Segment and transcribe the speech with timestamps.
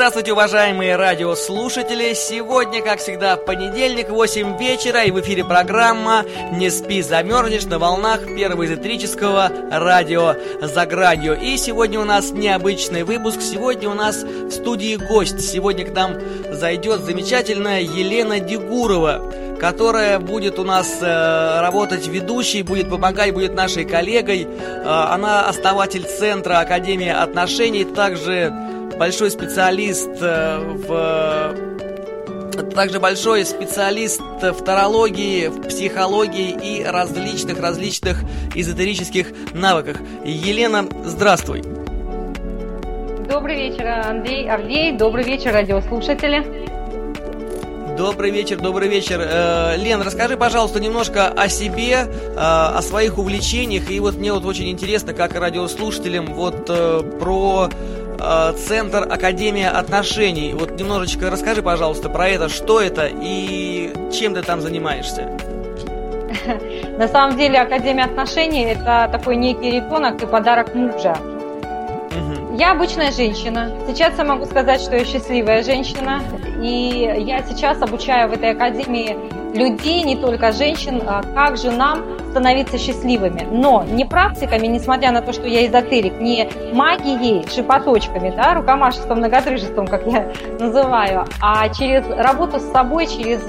[0.00, 2.14] Здравствуйте, уважаемые радиослушатели!
[2.14, 8.24] Сегодня, как всегда, понедельник, 8 вечера, и в эфире программа «Не спи, замерзнешь» на волнах
[8.24, 11.38] первого эзотерического радио «За гранью».
[11.38, 13.42] И сегодня у нас необычный выпуск.
[13.42, 15.42] Сегодня у нас в студии гость.
[15.42, 16.14] Сегодня к нам
[16.50, 19.20] зайдет замечательная Елена Дегурова
[19.60, 24.48] которая будет у нас э, работать ведущей, будет помогать, будет нашей коллегой.
[24.48, 28.50] Э, она основатель Центра Академии отношений, также
[29.00, 31.54] большой специалист э, в
[32.74, 38.18] также большой специалист в тарологии, в психологии и различных различных
[38.54, 39.96] эзотерических навыках.
[40.22, 41.62] Елена, здравствуй.
[43.26, 44.92] Добрый вечер, Андрей Авдей.
[44.92, 46.44] Добрый вечер, радиослушатели.
[47.96, 49.18] Добрый вечер, добрый вечер.
[49.22, 53.90] Э, Лен, расскажи, пожалуйста, немножко о себе, э, о своих увлечениях.
[53.90, 56.66] И вот мне вот очень интересно, как радиослушателям, вот
[57.18, 57.70] про
[58.66, 60.54] Центр Академия отношений.
[60.54, 65.28] Вот немножечко расскажи, пожалуйста, про это, что это и чем ты там занимаешься.
[66.98, 71.16] На самом деле Академия отношений это такой некий ребенок и подарок мужа.
[72.58, 73.70] Я обычная женщина.
[73.86, 76.22] Сейчас я могу сказать, что я счастливая женщина.
[76.62, 79.16] И я сейчас обучаю в этой академии
[79.56, 83.46] людей, не только женщин, а как же нам становиться счастливыми.
[83.50, 89.86] Но не практиками, несмотря на то, что я эзотерик, не магией, шипоточками, да, рукомашеством, многотрыжеством,
[89.86, 93.42] как я называю, а через работу с собой, через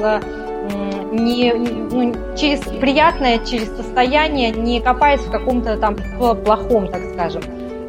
[1.11, 7.41] не, ну, через приятное, через состояние, не копаясь в каком-то там плохом, так скажем.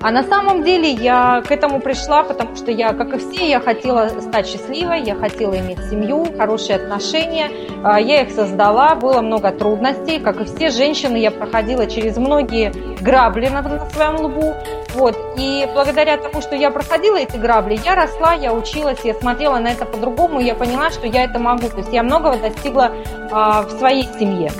[0.02, 3.60] А на самом деле я к этому пришла, потому что я, как и все, я
[3.60, 7.50] хотела стать счастливой, я хотела иметь семью, хорошие отношения.
[7.84, 10.18] А, я их создала, было много трудностей.
[10.18, 14.54] Как и все женщины, я проходила через многие грабли на, на своем лбу.
[14.94, 15.16] Вот.
[15.38, 19.68] И благодаря тому, что я проходила эти грабли, я росла, я училась, я смотрела на
[19.68, 21.68] это по-другому, и я поняла, что я это могу.
[21.68, 22.90] То есть я многого достигла
[23.30, 24.50] а, в своей семье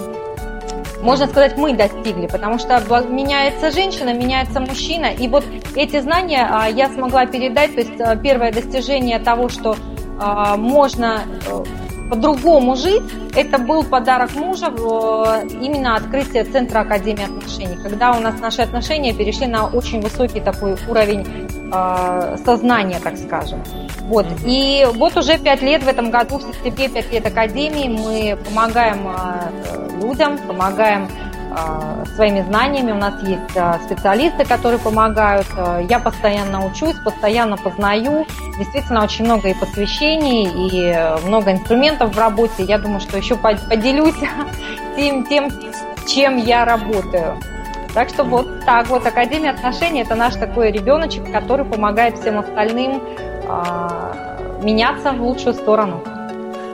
[1.03, 6.69] можно сказать, мы достигли, потому что меняется женщина, меняется мужчина, и вот эти знания а,
[6.69, 9.77] я смогла передать, то есть а, первое достижение того, что
[10.19, 11.65] а, можно э,
[12.11, 13.03] по-другому жить,
[13.35, 14.67] это был подарок мужа,
[15.61, 20.77] именно открытие Центра Академии отношений, когда у нас наши отношения перешли на очень высокий такой
[20.89, 21.27] уровень
[22.45, 23.63] сознания, так скажем.
[24.03, 24.27] Вот.
[24.45, 29.09] И вот уже пять лет в этом году, в сентябре, пять лет Академии, мы помогаем
[30.03, 31.32] людям, помогаем а,
[32.15, 32.93] своими знаниями.
[32.93, 35.47] У нас есть а, специалисты, которые помогают.
[35.57, 38.27] А, я постоянно учусь, постоянно познаю.
[38.59, 42.65] Действительно, очень много и посвящений, и много инструментов в работе.
[42.65, 44.15] Я думаю, что еще поделюсь
[44.97, 45.51] тем, тем
[46.07, 47.39] чем я работаю.
[47.95, 53.03] Так что вот так вот Академия отношений это наш такой ребеночек, который помогает всем остальным
[53.03, 56.03] э, меняться в лучшую сторону.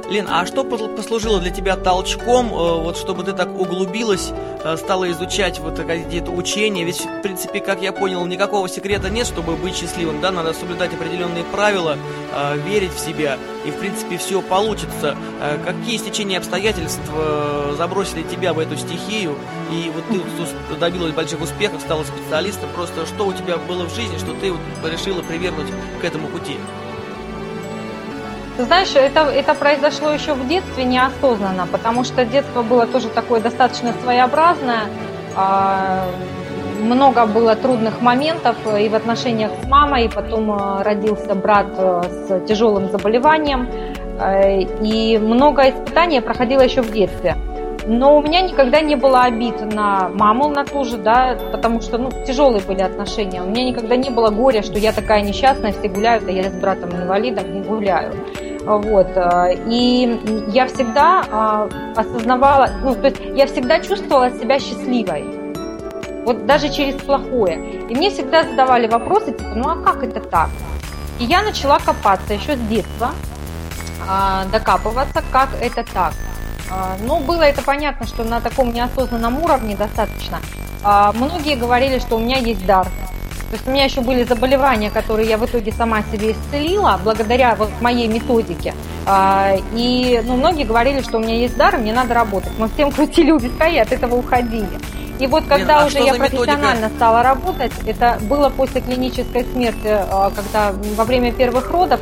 [0.09, 4.31] Лен, а что послужило для тебя толчком, э, вот чтобы ты так углубилась,
[4.65, 6.83] э, стала изучать вот какие-то учения?
[6.85, 10.31] Ведь, в принципе, как я понял, никакого секрета нет, чтобы быть счастливым, да?
[10.31, 11.99] Надо соблюдать определенные правила,
[12.33, 13.37] э, верить в себя,
[13.67, 15.17] и, в принципе, все получится.
[15.65, 17.01] Какие стечения обстоятельств
[17.77, 19.37] забросили тебя в эту стихию,
[19.71, 24.17] и вот ты добилась больших успехов, стала специалистом, просто что у тебя было в жизни,
[24.17, 24.61] что ты вот
[24.91, 25.69] решила привернуть
[26.01, 26.57] к этому пути?
[28.59, 33.93] Знаешь, это, это произошло еще в детстве неосознанно, потому что детство было тоже такое достаточно
[34.03, 34.83] своеобразное.
[35.37, 36.07] А,
[36.81, 42.03] много было трудных моментов и в отношениях с мамой, и потом а, родился брат э,
[42.03, 43.69] с тяжелым заболеванием.
[44.21, 47.37] Э, и много испытаний проходило еще в детстве.
[47.87, 51.97] Но у меня никогда не было обид на маму, на ту же, да, потому что,
[51.97, 53.41] ну, тяжелые были отношения.
[53.41, 56.55] У меня никогда не было горя, что я такая несчастная, все гуляют, а я с
[56.55, 58.13] братом инвалидом не гуляю.
[58.69, 59.09] Вот.
[59.17, 65.25] Э, и я всегда а, осознавала, ну, то есть я всегда чувствовала себя счастливой.
[66.27, 67.81] Вот даже через плохое.
[67.89, 70.51] И мне всегда задавали вопросы, типа, ну а как это так?
[71.19, 73.13] И я начала копаться еще с детства,
[74.07, 76.13] а, докапываться, как это так.
[76.71, 80.41] А, ну, было это понятно, что на таком неосознанном уровне достаточно.
[81.15, 82.87] Многие говорили, что у меня есть дар.
[83.49, 87.55] То есть у меня еще были заболевания, которые я в итоге сама себе исцелила благодаря
[87.55, 88.75] вот моей методике.
[89.07, 92.53] А, и ну, многие говорили, что у меня есть дар, мне надо работать.
[92.59, 94.69] Мы всем крутили у виска и от этого уходили.
[95.19, 96.97] И вот когда Лен, а уже я профессионально методика?
[96.97, 102.01] стала работать, это было после клинической смерти, а, когда во время первых родов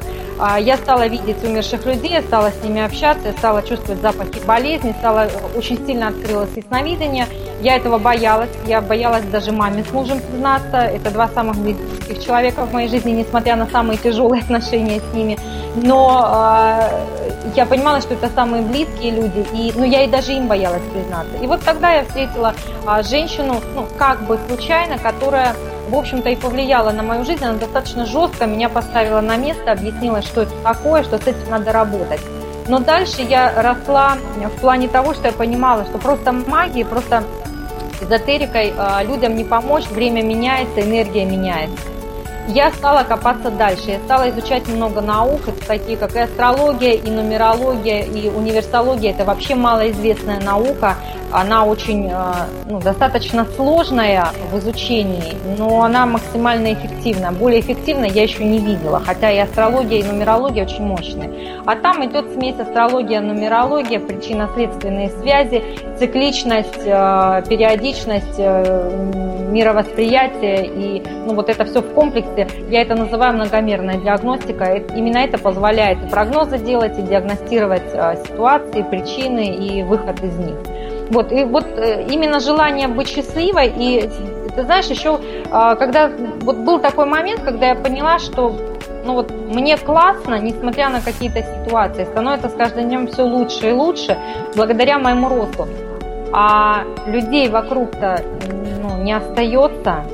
[0.59, 4.95] я стала видеть умерших людей, я стала с ними общаться, я стала чувствовать запахи болезни,
[4.99, 7.27] стала очень сильно открылось ясновидение.
[7.63, 10.77] Я этого боялась, я боялась даже маме с мужем признаться.
[10.77, 15.39] Это два самых близких человека в моей жизни, несмотря на самые тяжелые отношения с ними.
[15.77, 17.17] Но э,
[17.55, 21.37] я понимала, что это самые близкие люди, и, ну, я и даже им боялась признаться.
[21.43, 22.55] И вот тогда я встретила
[22.87, 25.55] э, женщину, ну, как бы случайно, которая
[25.89, 27.45] в общем-то, и повлияла на мою жизнь.
[27.45, 31.73] Она достаточно жестко меня поставила на место, объяснила, что это такое, что с этим надо
[31.73, 32.21] работать.
[32.69, 37.23] Но дальше я росла в плане того, что я понимала, что просто магией, просто
[38.01, 41.96] эзотерикой а, людям не помочь, время меняется, энергия меняется
[42.49, 43.91] я стала копаться дальше.
[43.91, 49.11] Я стала изучать много наук, такие как и астрология, и нумерология, и универсология.
[49.11, 50.97] Это вообще малоизвестная наука.
[51.33, 52.33] Она очень, э,
[52.67, 57.33] ну, достаточно сложная в изучении, но она максимально эффективна.
[57.33, 61.61] Более эффективной я еще не видела, хотя и астрология, и нумерология очень мощные.
[61.67, 65.65] А там идет смесь астрология, нумерология, причинно-следственные связи,
[65.99, 72.71] цикличность, э, периодичность, э, мировосприятие и ну, вот это все в комплексе диагностике.
[72.71, 74.75] Я это называю многомерная диагностика.
[74.95, 80.57] Именно это позволяет и прогнозы делать, и диагностировать а, ситуации, причины и выход из них.
[81.11, 84.11] Вот, и вот э, именно желание быть счастливой, и
[84.57, 86.11] ты знаешь, еще а, когда
[86.41, 88.57] вот был такой момент, когда я поняла, что
[89.05, 93.73] ну вот мне классно, несмотря на какие-то ситуации, становится с каждым днем все лучше и
[93.73, 94.19] лучше
[94.57, 95.69] благодаря моему росту.
[96.33, 98.21] А людей вокруг-то
[98.83, 100.05] ну, не остается,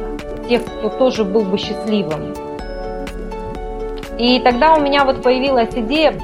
[0.49, 2.35] тех, кто тоже был бы счастливым.
[4.19, 6.15] И тогда у меня вот появилась идея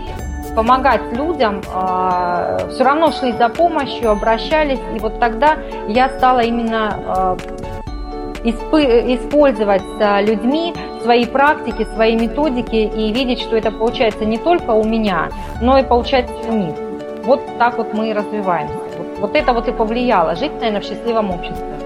[0.54, 6.96] помогать людям, а, все равно шли за помощью, обращались, и вот тогда я стала именно
[7.06, 7.36] а,
[8.42, 14.84] использовать с людьми свои практики, свои методики и видеть, что это получается не только у
[14.84, 15.28] меня,
[15.60, 16.74] но и получается у них.
[17.24, 18.74] Вот так вот мы и развиваемся.
[19.20, 20.34] Вот, это вот и повлияло.
[20.34, 21.77] Жить, наверное, в счастливом обществе.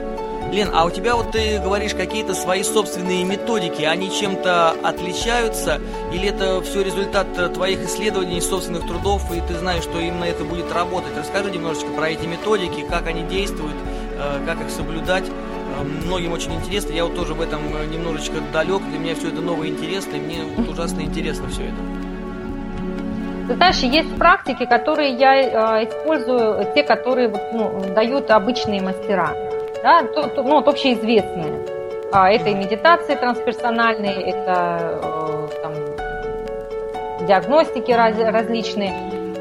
[0.52, 5.80] Лен, а у тебя вот ты говоришь какие-то свои собственные методики, они чем-то отличаются?
[6.12, 10.70] Или это все результат твоих исследований, собственных трудов, и ты знаешь, что именно это будет
[10.70, 11.16] работать?
[11.16, 13.76] Расскажи немножечко про эти методики, как они действуют,
[14.18, 15.24] э, как их соблюдать.
[15.26, 19.40] Э, многим очень интересно, я вот тоже в этом немножечко далек, для меня все это
[19.40, 21.76] новое интересно, и мне вот ужасно интересно все это.
[23.48, 29.34] Ты знаешь, есть практики, которые я э, использую, те, которые вот, ну, дают обычные мастера
[29.82, 31.66] да, то, то, ну, вот общеизвестные.
[32.12, 38.92] А, это и медитации трансперсональные, это э, там, диагностики раз, различные.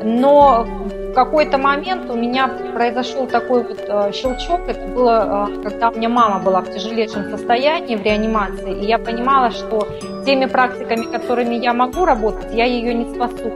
[0.03, 4.61] Но в какой-то момент у меня произошел такой вот э, щелчок.
[4.67, 8.97] Это было, э, когда у меня мама была в тяжелейшем состоянии, в реанимации, и я
[8.97, 9.87] понимала, что
[10.25, 13.51] теми практиками, которыми я могу работать, я ее не спасу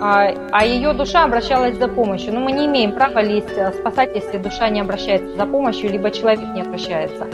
[0.00, 2.34] а, а ее душа обращалась за помощью.
[2.34, 6.10] Но мы не имеем права лезть э, спасать, если душа не обращается за помощью, либо
[6.10, 7.26] человек не обращается.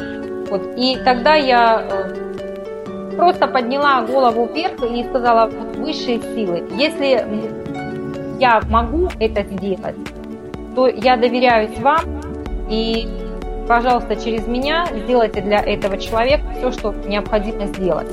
[0.51, 0.75] Вот.
[0.77, 7.25] И тогда я э, просто подняла голову вверх и сказала, высшие силы, если
[8.39, 9.97] я могу это сделать,
[10.75, 12.01] то я доверяюсь вам
[12.71, 13.09] и,
[13.69, 18.09] пожалуйста, через меня сделайте для этого человека все, что необходимо сделать.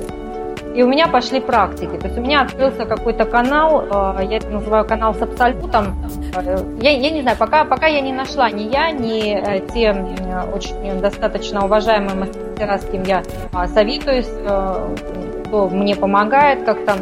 [0.77, 1.97] И у меня пошли практики.
[1.97, 5.95] То есть у меня открылся какой-то канал, э, я это называю канал с абсолютом.
[6.35, 9.91] Э, я, я не знаю, пока, пока я не нашла ни я, ни э, те
[10.53, 13.23] очень достаточно уважаемые мастера, с кем я
[13.73, 14.29] советуюсь,
[15.45, 16.97] кто мне помогает как-то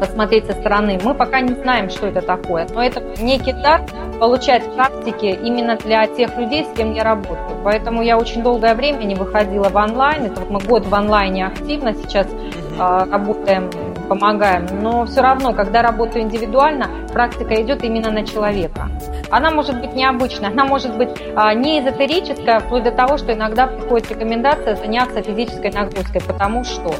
[0.00, 0.98] посмотреть со стороны.
[1.02, 3.82] Мы пока не знаем, что это такое, но это некий дар
[4.18, 7.58] получать практики именно для тех людей, с кем я работаю.
[7.62, 10.24] Поэтому я очень долгое время не выходила в онлайн.
[10.24, 13.70] Это вот мы год в онлайне активно сейчас а, работаем,
[14.08, 14.66] помогаем.
[14.80, 18.88] Но все равно, когда работаю индивидуально, практика идет именно на человека.
[19.30, 23.66] Она может быть необычная, она может быть а, не эзотерическая, вплоть до того, что иногда
[23.66, 26.94] приходит рекомендация заняться физической нагрузкой, потому что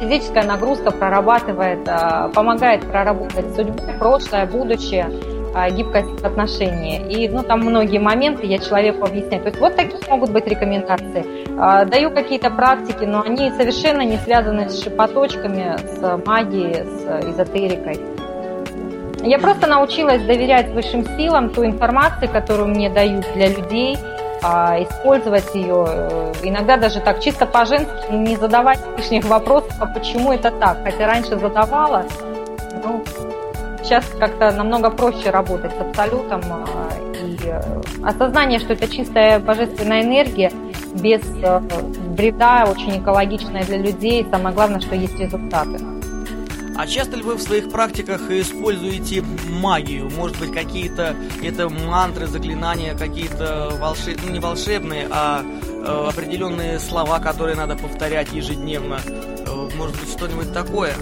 [0.00, 5.10] физическая нагрузка прорабатывает, а, помогает проработать судьбу, прошлое, будущее
[5.54, 6.98] а, гибкость отношений.
[7.08, 9.42] И ну, там многие моменты я человеку объясняю.
[9.42, 11.24] То есть вот такие могут быть рекомендации.
[11.62, 18.00] А, даю какие-то практики, но они совершенно не связаны с шипоточками, с магией, с эзотерикой.
[19.22, 23.98] Я просто научилась доверять высшим силам, ту информацию, которую мне дают для людей,
[24.42, 30.32] а, использовать ее, э, иногда даже так чисто по-женски, не задавать лишних вопросов, а почему
[30.32, 30.78] это так.
[30.82, 32.06] Хотя раньше задавала,
[32.82, 33.04] ну,
[33.82, 36.40] сейчас как-то намного проще работать с абсолютом.
[36.50, 36.66] А,
[37.22, 37.60] и э,
[38.02, 40.50] осознание, что это чистая божественная энергия,
[40.94, 41.60] без э,
[42.16, 44.26] вреда, очень экологичная для людей.
[44.30, 45.78] Самое главное, что есть результаты.
[46.76, 50.10] А часто ли вы в своих практиках используете магию?
[50.10, 57.18] Может быть, какие-то это мантры, заклинания, какие-то волшебные, ну не волшебные, а э, определенные слова,
[57.18, 58.98] которые надо повторять ежедневно?
[59.06, 60.94] Э, может быть, что-нибудь такое?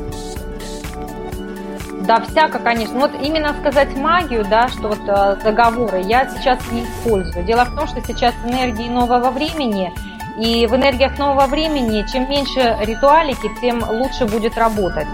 [2.08, 2.98] Да, всяко, конечно.
[2.98, 7.44] Вот именно сказать магию, да, что вот э, заговоры я сейчас не использую.
[7.44, 9.92] Дело в том, что сейчас энергии нового времени,
[10.38, 15.06] и в энергиях нового времени чем меньше ритуалики, тем лучше будет работать.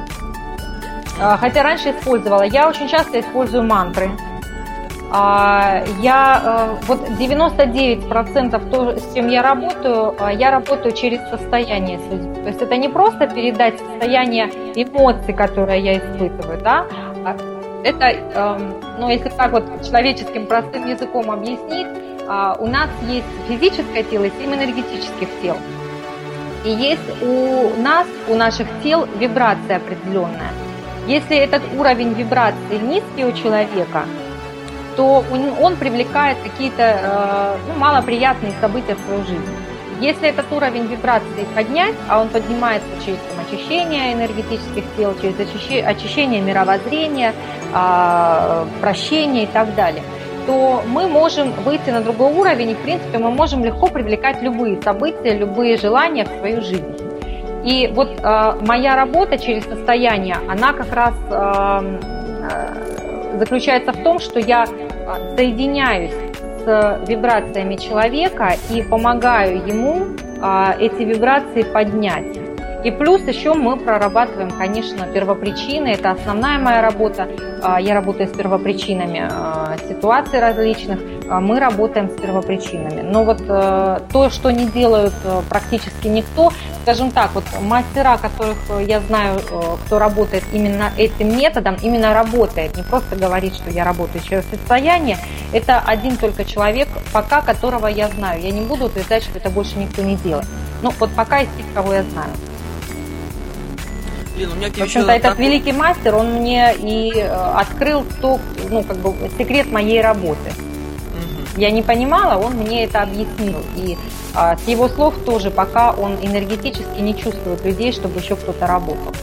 [1.20, 2.44] А, хотя раньше использовала.
[2.44, 4.12] Я очень часто использую мантры.
[5.10, 11.98] А, я э, вот 99% то, с чем я работаю, а, я работаю через состояние
[11.98, 12.42] с.
[12.42, 16.86] То есть это не просто передать состояние эмоций, которые я испытываю, да,
[17.84, 21.86] это, эм, ну, если так вот человеческим простым языком объяснить,
[22.58, 25.58] у нас есть физическое тело и семь энергетических тел.
[26.64, 30.50] И есть у нас, у наших тел вибрация определенная.
[31.06, 34.04] Если этот уровень вибрации низкий у человека,
[34.96, 35.24] то
[35.60, 39.46] он привлекает какие-то э, ну, малоприятные события в свою жизнь.
[40.00, 45.34] Если этот уровень вибрации поднять, а он поднимается через там, очищение энергетических тел, через
[45.86, 47.32] очищение мировоззрения,
[47.72, 50.02] а, прощение и так далее,
[50.46, 54.82] то мы можем выйти на другой уровень, и, в принципе, мы можем легко привлекать любые
[54.82, 56.94] события, любые желания в свою жизнь.
[57.64, 61.98] И вот э, моя работа через состояние, она как раз э,
[62.50, 64.66] э, заключается в том, что я
[65.36, 66.14] соединяюсь
[66.64, 72.38] с вибрациями человека и помогаю ему э, эти вибрации поднять.
[72.84, 75.88] И плюс еще мы прорабатываем, конечно, первопричины.
[75.88, 77.28] Это основная моя работа.
[77.62, 81.00] А, я работаю с первопричинами а, ситуаций различных.
[81.28, 83.00] А, мы работаем с первопричинами.
[83.00, 86.52] Но вот э, то, что не делают э, практически никто,
[86.82, 92.76] скажем так, вот мастера, которых я знаю, э, кто работает именно этим методом, именно работает,
[92.76, 95.16] не просто говорит, что я работаю через состояние,
[95.52, 98.42] это один только человек, пока которого я знаю.
[98.42, 100.46] Я не буду утверждать, что это больше никто не делает.
[100.82, 102.30] Ну, вот пока из тех, кого я знаю.
[104.36, 105.46] Блин, у меня в общем-то, этот такой...
[105.46, 110.50] великий мастер, он мне и открыл то, ну, как бы, секрет моей работы.
[111.56, 113.58] Я не понимала, он мне это объяснил.
[113.76, 113.96] И
[114.34, 119.14] а, с его слов тоже, пока он энергетически не чувствует людей, чтобы еще кто-то работал.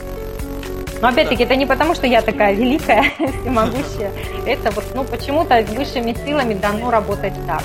[1.01, 3.05] Но опять-таки, это не потому, что я такая великая,
[3.41, 4.11] всемогущая.
[4.45, 7.63] Это вот, ну, почему-то высшими силами дано работать так.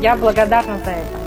[0.00, 1.21] Я благодарна за это.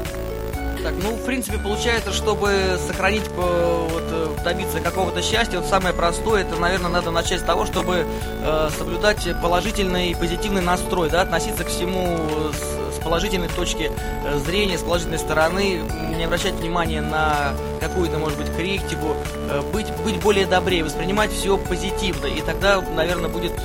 [0.85, 5.95] Так, ну, в принципе, получается, чтобы сохранить, э, вот, э, добиться какого-то счастья, вот самое
[5.95, 11.21] простое, это, наверное, надо начать с того, чтобы э, соблюдать положительный и позитивный настрой, да,
[11.21, 12.19] относиться к всему
[12.53, 13.91] с, с положительной точки
[14.25, 15.81] э, зрения, с положительной стороны,
[16.15, 19.15] не обращать внимания на какую-то, может быть, критику,
[19.49, 23.59] э, быть, быть более добрее, воспринимать все позитивно, и тогда, наверное, будет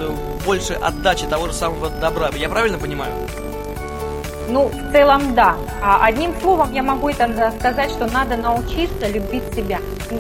[0.47, 2.31] больше отдачи того же самого добра.
[2.35, 3.13] Я правильно понимаю?
[4.51, 5.55] Ну, в целом, да.
[5.81, 9.79] А одним словом я могу это сказать, что надо научиться любить себя.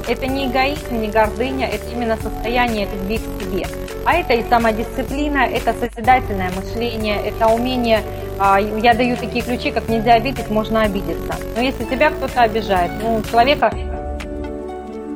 [0.08, 3.66] Это не эгоизм, не гордыня, это именно состояние любви к себе.
[4.06, 8.02] А это и самодисциплина, это созидательное мышление, это умение
[8.38, 11.34] а, я даю такие ключи, как нельзя обидеть, можно обидеться.
[11.56, 13.70] Но если тебя кто-то обижает, ну, человека,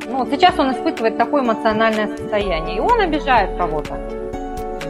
[0.07, 3.97] ну, сейчас он испытывает такое эмоциональное состояние, и он обижает кого-то.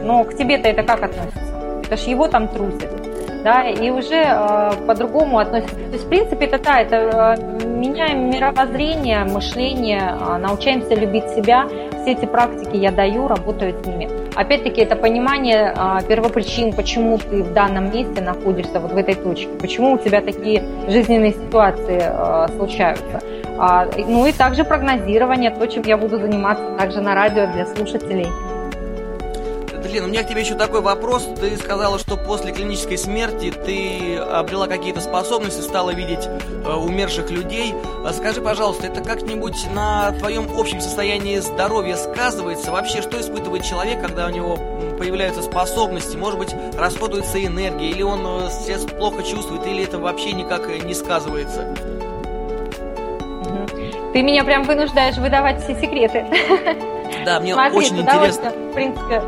[0.02, 1.40] Но к тебе-то это как относится?
[1.84, 3.05] Это ж его там трусит
[3.42, 5.74] да, и уже э, по-другому относятся.
[5.74, 6.96] То есть, в принципе, это да, это
[7.38, 11.66] э, меняем мировоззрение, мышление, э, научаемся любить себя.
[12.02, 14.08] Все эти практики я даю, работаю с ними.
[14.34, 19.48] Опять-таки, это понимание э, первопричин, почему ты в данном месте находишься, вот в этой точке,
[19.60, 23.20] почему у тебя такие жизненные ситуации э, случаются.
[23.58, 28.26] А, ну и также прогнозирование, то, чем я буду заниматься также на радио для слушателей.
[29.92, 31.28] Лен, у меня к тебе еще такой вопрос.
[31.40, 37.74] Ты сказала, что после клинической смерти ты обрела какие-то способности, стала видеть э, умерших людей.
[38.04, 42.70] А скажи, пожалуйста, это как-нибудь на твоем общем состоянии здоровья сказывается?
[42.70, 44.56] Вообще, что испытывает человек, когда у него
[44.98, 46.16] появляются способности?
[46.16, 50.94] Может быть, расходуется энергия, или он э, сейчас плохо чувствует, или это вообще никак не
[50.94, 51.74] сказывается?
[54.12, 56.24] Ты меня прям вынуждаешь выдавать все секреты.
[57.26, 58.50] Да, мне Смотри, очень интересно.
[58.50, 59.22] В принципе,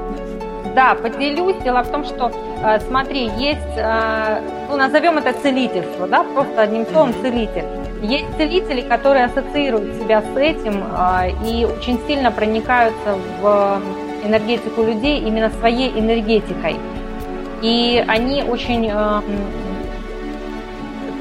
[0.78, 1.56] да, поделюсь.
[1.64, 2.30] Дело в том, что,
[2.62, 7.64] э, смотри, есть, э, ну, назовем это целительство, да, просто одним словом целитель.
[8.00, 13.80] Есть целители, которые ассоциируют себя с этим э, и очень сильно проникаются в
[14.24, 16.76] энергетику людей именно своей энергетикой.
[17.60, 18.88] И они очень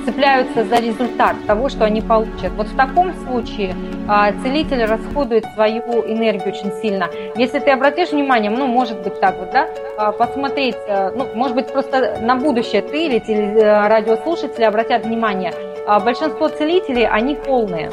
[0.08, 2.54] цепляются за результат того, что они получат.
[2.56, 3.76] Вот в таком случае
[4.08, 7.10] а, целитель расходует свою энергию очень сильно.
[7.36, 11.56] Если ты обратишь внимание, ну, может быть так вот, да, а, посмотреть, э, ну, может
[11.56, 15.54] быть, просто на будущее ты или э, радиослушатели обратят внимание,
[15.86, 17.92] а, большинство целителей, они полные.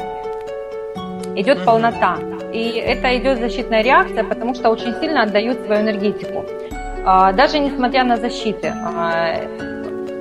[1.35, 2.17] Идет полнота.
[2.53, 6.45] И это идет защитная реакция, потому что очень сильно отдают свою энергетику.
[7.03, 8.73] Даже несмотря на защиты.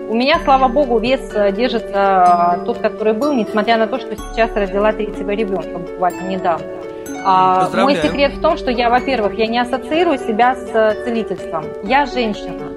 [0.08, 4.14] У меня, слава богу, вес э, держится э, тот, который был, несмотря на то, что
[4.16, 6.66] сейчас родила третьего ребенка буквально недавно.
[7.24, 11.64] А, мой секрет в том, что я, во-первых, я не ассоциирую себя с э, целительством.
[11.84, 12.70] Я женщина.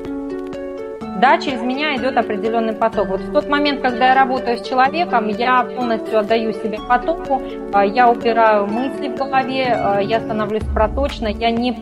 [1.19, 3.09] Да, через меня идет определенный поток.
[3.09, 7.41] Вот в тот момент, когда я работаю с человеком, я полностью отдаю себе потоку,
[7.73, 11.73] я убираю мысли в голове, я становлюсь проточной, я не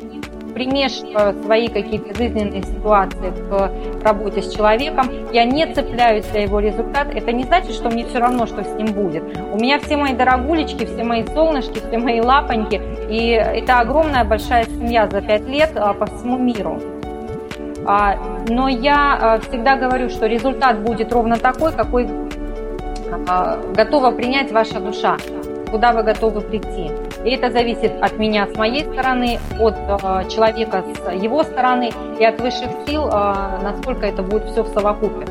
[0.56, 7.14] примешиваю свои какие-то жизненные ситуации к работе с человеком, я не цепляюсь за его результат,
[7.14, 9.24] это не значит, что мне все равно, что с ним будет.
[9.54, 14.64] У меня все мои дорогулечки, все мои солнышки, все мои лапоньки, и это огромная большая
[14.64, 16.82] семья за пять лет а, по всему миру.
[17.86, 18.16] А,
[18.48, 22.08] но я а, всегда говорю, что результат будет ровно такой, какой
[23.76, 25.18] готова принять ваша душа,
[25.70, 26.92] куда вы готовы прийти.
[27.26, 32.24] И это зависит от меня с моей стороны, от э, человека с его стороны и
[32.24, 33.10] от высших сил, э,
[33.64, 35.26] насколько это будет все в совокупе.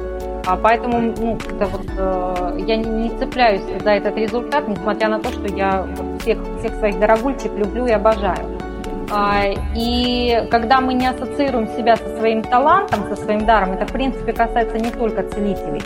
[0.44, 5.20] А поэтому ну, это вот, э, я не, не цепляюсь за этот результат, несмотря на
[5.20, 5.86] то, что я
[6.20, 8.58] всех, всех своих дорогульчик люблю и обожаю.
[9.12, 9.44] А,
[9.76, 14.32] и когда мы не ассоциируем себя со своим талантом, со своим даром, это в принципе
[14.32, 15.82] касается не только целителей.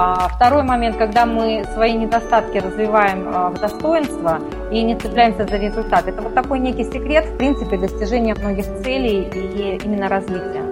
[0.00, 4.38] А второй момент, когда мы свои недостатки развиваем а, в достоинство
[4.70, 6.06] и не цепляемся за результат.
[6.06, 10.62] Это вот такой некий секрет, в принципе, достижения многих целей и именно развития.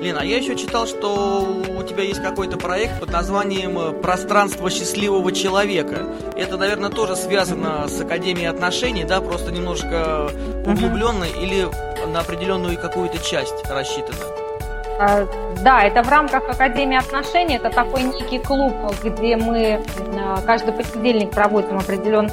[0.00, 5.30] Лена, а я еще читал, что у тебя есть какой-то проект под названием «Пространство счастливого
[5.32, 6.06] человека».
[6.36, 10.28] Это, наверное, тоже связано с Академией отношений, да, просто немножко
[10.66, 11.42] углубленно uh-huh.
[11.42, 11.68] или
[12.12, 14.41] на определенную какую-то часть рассчитано?
[14.98, 15.26] А,
[15.62, 17.56] да, это в рамках Академии отношений.
[17.56, 19.80] Это такой некий клуб, где мы
[20.18, 22.32] а, каждый понедельник проводим определенные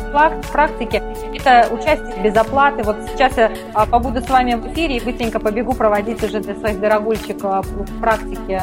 [0.51, 1.01] практики.
[1.35, 2.83] Это участие без оплаты.
[2.83, 6.55] Вот сейчас я а, побуду с вами в эфире и быстренько побегу проводить уже для
[6.55, 7.67] своих дорогульчиков
[7.99, 8.61] практики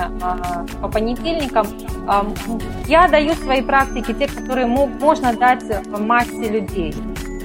[0.80, 1.66] по понедельникам.
[2.86, 6.94] Я даю свои практики, те, которые можно дать массе людей,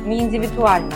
[0.06, 0.96] не индивидуально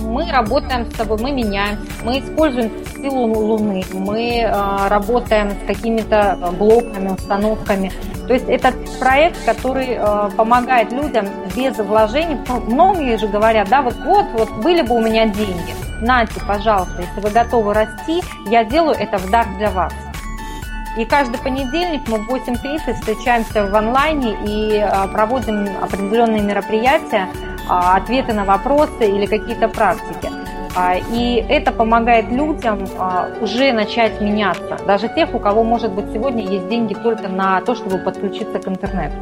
[0.00, 6.52] мы работаем с тобой, мы меняем, мы используем силу Луны, мы э, работаем с какими-то
[6.58, 7.92] блоками, установками.
[8.26, 12.38] То есть это проект, который э, помогает людям без вложений.
[12.66, 17.20] Многие же говорят, да, вот, вот, вот были бы у меня деньги, нате, пожалуйста, если
[17.20, 19.92] вы готовы расти, я делаю это в дар для вас.
[20.96, 27.28] И каждый понедельник мы в 8.30 встречаемся в онлайне и э, проводим определенные мероприятия,
[27.70, 30.28] ответы на вопросы или какие-то практики.
[30.76, 34.76] А, и это помогает людям а, уже начать меняться.
[34.86, 38.68] Даже тех, у кого, может быть, сегодня есть деньги только на то, чтобы подключиться к
[38.68, 39.16] интернету.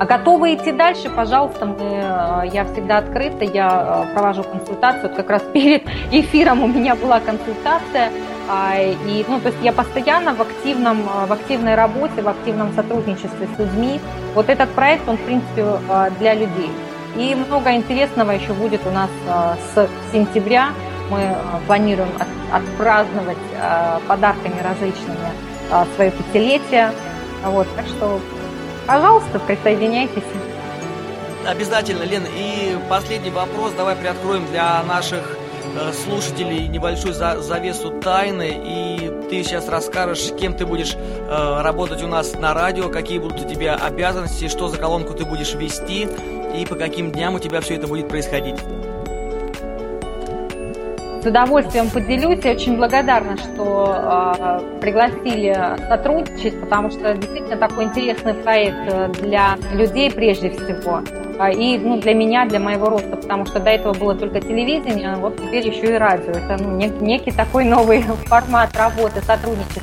[0.00, 5.02] А готовы идти дальше, пожалуйста, мы, я всегда открыта, я провожу консультацию.
[5.04, 8.10] Вот как раз перед эфиром у меня была консультация.
[9.06, 13.58] И, ну, то есть я постоянно в, активном, в активной работе, в активном сотрудничестве с
[13.60, 14.00] людьми.
[14.34, 15.64] Вот этот проект, он, в принципе,
[16.18, 16.70] для людей.
[17.16, 20.70] И много интересного еще будет у нас а, с сентября.
[21.10, 22.08] Мы а, планируем
[22.52, 25.16] отпраздновать а, подарками различными
[25.94, 26.92] свое пятилетие.
[27.44, 28.20] Вот, так что,
[28.86, 30.22] пожалуйста, присоединяйтесь.
[31.46, 32.28] Обязательно, Лена.
[32.36, 35.36] И последний вопрос давай приоткроем для наших
[35.74, 38.60] э, слушателей небольшую завесу тайны.
[38.64, 43.40] И ты сейчас расскажешь, кем ты будешь э, работать у нас на радио, какие будут
[43.40, 46.06] у тебя обязанности, что за колонку ты будешь вести
[46.54, 48.56] и по каким дням у тебя все это будет происходить.
[51.22, 52.40] С удовольствием поделюсь.
[52.42, 55.54] Я очень благодарна, что э, пригласили
[55.88, 61.00] сотрудничать, потому что действительно такой интересный проект для людей прежде всего.
[61.56, 65.16] И ну, для меня, для моего роста, потому что до этого было только телевидение, а
[65.16, 66.32] вот теперь еще и радио.
[66.32, 69.82] Это ну, некий такой новый формат работы, сотрудничества.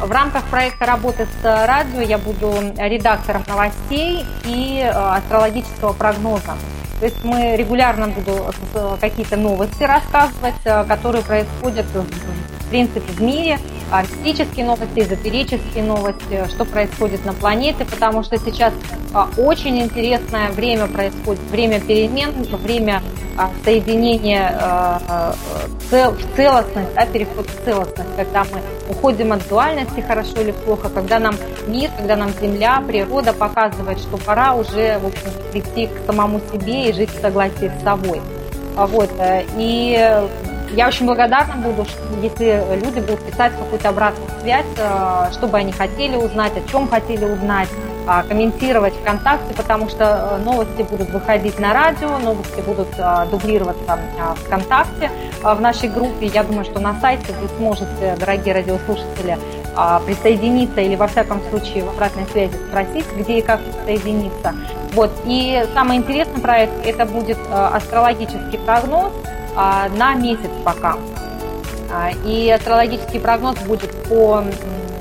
[0.00, 6.54] В рамках проекта работы с радио я буду редактором новостей и э, астрологического прогноза.
[7.00, 8.52] То есть мы регулярно буду
[9.00, 10.54] какие-то новости рассказывать,
[10.88, 13.58] которые происходят в принципе в мире,
[14.02, 18.72] мистические новости, эзотерические новости, что происходит на планете, потому что сейчас
[19.36, 23.02] очень интересное время происходит, время перемен, время
[23.64, 25.00] соединения
[25.90, 31.18] в целостность, а переход в целостность, когда мы уходим от дуальности, хорошо или плохо, когда
[31.18, 36.40] нам мир, когда нам Земля, природа показывает, что пора уже в общем, прийти к самому
[36.52, 38.20] себе и жить в согласии с собой.
[38.76, 39.10] Вот.
[39.18, 40.22] Э, и
[40.74, 41.86] я очень благодарна буду,
[42.22, 46.88] если люди будут писать какую-то обратную связь, э, что бы они хотели узнать, о чем
[46.88, 47.68] хотели узнать,
[48.06, 53.98] а, комментировать ВКонтакте, потому что э, новости будут выходить на радио, новости будут а, дублироваться
[54.20, 55.10] а, ВКонтакте
[55.42, 56.26] в нашей группе.
[56.26, 59.38] Я думаю, что на сайте вы сможете, дорогие радиослушатели,
[60.06, 64.54] присоединиться или во всяком случае в обратной связи спросить, где и как присоединиться.
[64.92, 65.10] Вот.
[65.26, 69.12] И самый интересный проект это будет астрологический прогноз
[69.54, 70.96] на месяц пока.
[72.24, 74.42] И астрологический прогноз будет по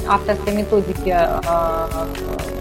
[0.07, 1.17] авторской методики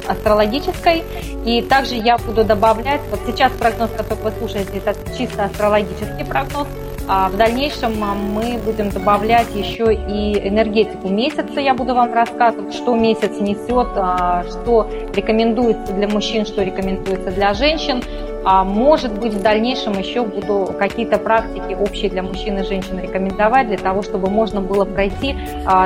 [0.08, 1.04] астрологической.
[1.44, 6.68] И также я буду добавлять, вот сейчас прогноз, который вы слушаете, это чисто астрологический прогноз,
[7.08, 11.58] а в дальнейшем а, мы будем добавлять еще и энергетику месяца.
[11.58, 17.54] Я буду вам рассказывать, что месяц несет, а, что рекомендуется для мужчин, что рекомендуется для
[17.54, 18.02] женщин.
[18.44, 23.68] А может быть, в дальнейшем еще буду какие-то практики общие для мужчин и женщин рекомендовать,
[23.68, 25.36] для того, чтобы можно было пройти,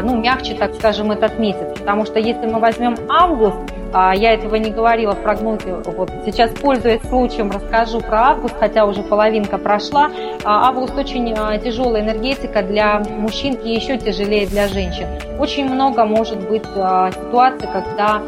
[0.02, 1.78] ну, мягче, так скажем, этот месяц.
[1.78, 3.58] Потому что если мы возьмем август,
[3.92, 5.74] а, я этого не говорила в прогнозе.
[5.84, 10.10] Вот сейчас, пользуясь случаем, расскажу про август, хотя уже половинка прошла.
[10.44, 15.06] А, август очень а, тяжелая энергетика для мужчин и еще тяжелее для женщин.
[15.38, 18.20] Очень много может быть ситуаций, когда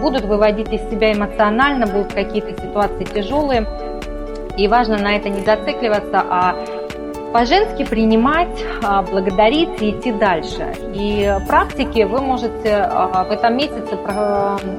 [0.00, 3.66] будут выводить из себя эмоционально, будут какие-то ситуации тяжелые.
[4.56, 6.54] И важно на это не зацикливаться, а
[7.32, 10.74] по-женски принимать, а, благодарить и идти дальше.
[10.94, 13.96] И практики вы можете а, в этом месяце...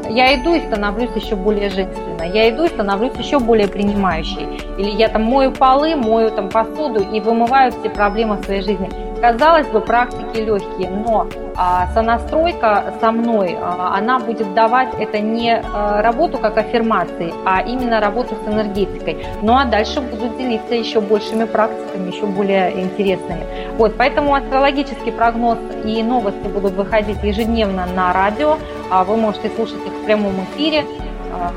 [0.09, 2.29] Я иду и становлюсь еще более женственной.
[2.29, 4.59] Я иду и становлюсь еще более принимающей.
[4.77, 8.89] Или я там мою полы, мою там посуду и вымываю все проблемы в своей жизни.
[9.21, 15.61] Казалось бы, практики легкие, но а, сонастройка со мной, а, она будет давать это не
[15.61, 19.23] а, работу как аффирмации, а именно работу с энергетикой.
[19.43, 23.45] Ну а дальше буду делиться еще большими практиками, еще более интересными.
[23.77, 28.57] Вот, поэтому астрологический прогноз и новости будут выходить ежедневно на радио.
[28.89, 30.83] А вы можете слушать их в прямом эфире.
[31.31, 31.51] А,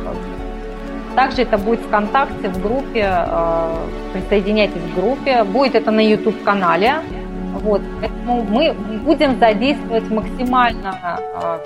[1.17, 3.75] также это будет ВКонтакте, в группе, а,
[4.13, 5.45] присоединяйтесь к группе.
[5.45, 6.97] Будет это на YouTube-канале
[7.61, 11.61] вот, поэтому мы будем задействовать максимально а,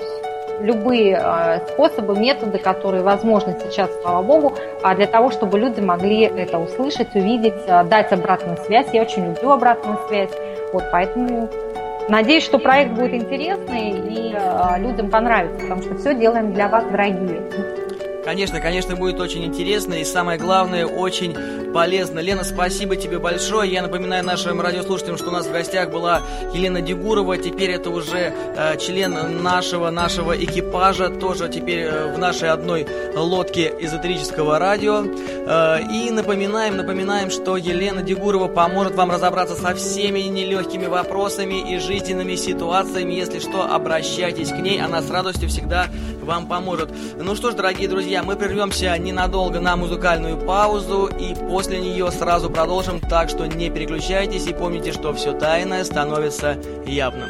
[0.61, 6.21] любые а, способы, методы, которые возможны сейчас, слава богу, а для того, чтобы люди могли
[6.21, 8.87] это услышать, увидеть, дать обратную связь.
[8.93, 10.31] Я очень люблю обратную связь.
[10.71, 11.49] Вот, поэтому
[12.07, 14.35] надеюсь, что проект будет интересный и
[14.79, 17.41] людям понравится, потому что все делаем для вас, дорогие.
[18.23, 21.35] Конечно, конечно, будет очень интересно и самое главное, очень
[21.73, 22.19] полезно.
[22.19, 23.71] Лена, спасибо тебе большое.
[23.71, 26.21] Я напоминаю нашим радиослушателям, что у нас в гостях была
[26.53, 27.37] Елена Дегурова.
[27.37, 33.73] Теперь это уже э, член нашего, нашего экипажа, тоже теперь э, в нашей одной лодке
[33.79, 35.03] эзотерического радио.
[35.05, 41.77] Э, и напоминаем, напоминаем, что Елена Дегурова поможет вам разобраться со всеми нелегкими вопросами и
[41.77, 43.13] жизненными ситуациями.
[43.13, 45.87] Если что, обращайтесь к ней, она с радостью всегда
[46.21, 46.89] вам поможет.
[47.17, 52.49] Ну что ж, дорогие друзья, мы прервемся ненадолго на музыкальную паузу и после нее сразу
[52.49, 57.29] продолжим, так что не переключайтесь и помните, что все тайное становится явным.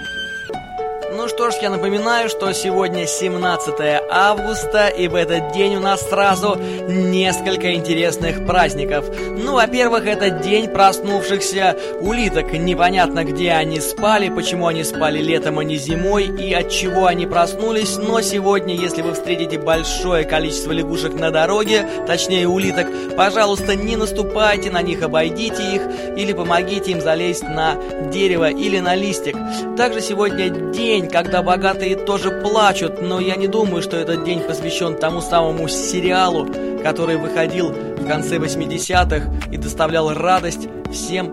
[1.19, 3.75] Ну что ж, я напоминаю, что сегодня 17
[4.10, 9.03] августа, и в этот день у нас сразу несколько интересных праздников.
[9.38, 12.53] Ну, во-первых, это день проснувшихся улиток.
[12.53, 17.25] Непонятно, где они спали, почему они спали летом, а не зимой, и от чего они
[17.25, 17.97] проснулись.
[17.97, 24.71] Но сегодня, если вы встретите большое количество лягушек на дороге, точнее улиток, пожалуйста, не наступайте
[24.71, 25.82] на них, обойдите их
[26.15, 27.75] или помогите им залезть на
[28.10, 29.36] дерево или на листик.
[29.75, 34.95] Также сегодня день, когда богатые тоже плачут, но я не думаю, что этот день посвящен
[34.95, 36.47] тому самому сериалу,
[36.83, 41.31] который выходил в конце 80-х и доставлял радость всем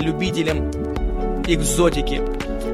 [0.00, 0.70] любителям
[1.46, 2.20] экзотики.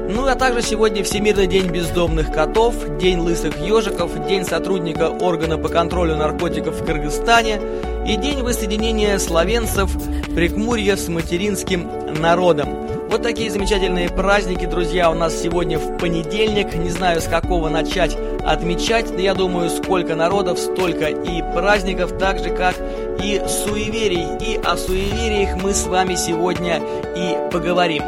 [0.07, 5.67] Ну а также сегодня Всемирный день бездомных котов, День лысых ежиков, День сотрудника органа по
[5.67, 7.59] контролю наркотиков в Кыргызстане
[8.07, 9.89] и День воссоединения словенцев
[10.35, 11.89] Прикмурья с материнским
[12.19, 12.84] народом.
[13.09, 16.73] Вот такие замечательные праздники, друзья, у нас сегодня в понедельник.
[16.75, 22.39] Не знаю, с какого начать отмечать, но я думаю, сколько народов, столько и праздников, так
[22.39, 22.75] же, как
[23.23, 24.25] и суеверий.
[24.41, 26.81] И о суевериях мы с вами сегодня
[27.15, 28.03] и поговорим.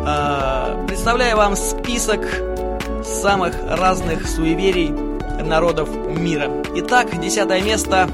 [0.00, 2.20] А, представляю вам список
[3.04, 4.92] самых разных суеверий
[5.42, 6.50] народов мира.
[6.76, 8.08] Итак, десятое место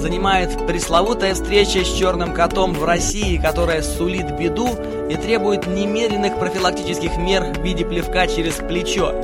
[0.00, 4.68] занимает пресловутая встреча с черным котом в России, которая сулит беду
[5.08, 9.14] и требует немедленных профилактических мер в виде плевка через плечо.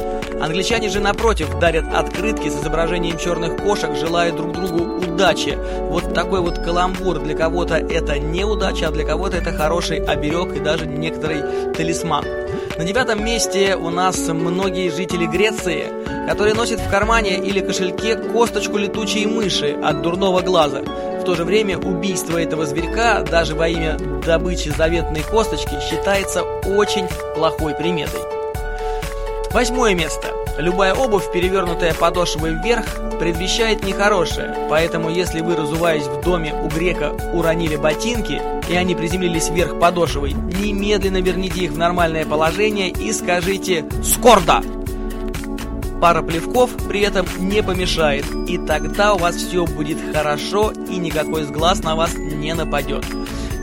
[0.40, 5.58] Англичане же, напротив, дарят открытки с изображением черных кошек, желая друг другу удачи.
[5.88, 7.20] Вот такой вот каламбур.
[7.20, 12.24] Для кого-то это неудача, а для кого-то это хороший оберег и даже некоторый талисман.
[12.78, 15.86] На девятом месте у нас многие жители Греции,
[16.28, 20.82] которые носят в кармане или кошельке косточку летучей мыши от дурного глаза.
[20.82, 27.08] В то же время убийство этого зверька даже во имя добычи заветной косточки считается очень
[27.34, 28.20] плохой приметой.
[29.52, 30.35] Восьмое место.
[30.58, 32.86] Любая обувь, перевернутая подошвой вверх,
[33.18, 39.50] предвещает нехорошее, поэтому если вы, разуваясь в доме у грека, уронили ботинки, и они приземлились
[39.50, 44.62] вверх подошвой, немедленно верните их в нормальное положение и скажите «Скорда!».
[46.00, 51.44] Пара плевков при этом не помешает, и тогда у вас все будет хорошо и никакой
[51.44, 53.04] сглаз на вас не нападет.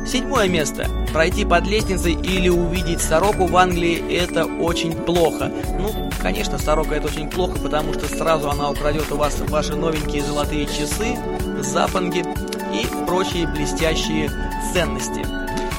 [0.05, 0.87] Седьмое место.
[1.13, 5.49] Пройти под лестницей или увидеть сороку в Англии– это очень плохо.
[5.79, 10.21] Ну, конечно, сорока– это очень плохо, потому что сразу она украдет у вас ваши новенькие
[10.21, 11.17] золотые часы,
[11.61, 12.25] запонги
[12.73, 14.29] и прочие блестящие
[14.73, 15.25] ценности.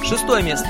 [0.03, 0.69] Шестое место.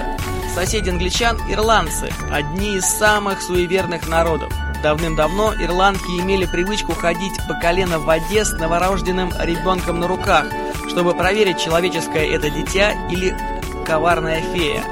[0.55, 4.53] Соседи англичан– ирландцы, одни из самых суеверных народов.
[4.83, 10.47] Давным-давно ирландки имели привычку ходить по колено в воде с новорожденным ребенком на руках,
[10.89, 13.37] чтобы проверить, человеческое это дитя или
[13.85, 14.85] коварная фея.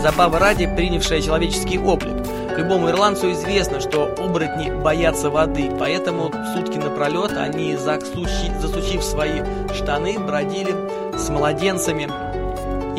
[0.00, 2.14] Забава ради, принявшая человеческий облик.
[2.56, 10.74] Любому ирландцу известно, что оборотни боятся воды, поэтому сутки напролет они, засучив свои штаны, бродили
[11.16, 12.10] с младенцами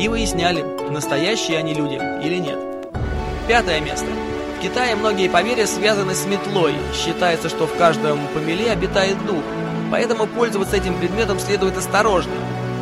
[0.00, 2.58] и выясняли, настоящие они люди или нет.
[3.48, 4.06] Пятое место.
[4.58, 6.74] В Китае многие поверья связаны с метлой.
[6.94, 9.42] Считается, что в каждом помеле обитает дух.
[9.90, 12.32] Поэтому пользоваться этим предметом следует осторожно.